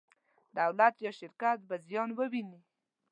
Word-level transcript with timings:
دولت 0.59 0.95
یا 1.05 1.11
شرکت 1.19 1.59
به 1.67 1.75
زیان 1.87 2.09
وویني. 2.17 2.59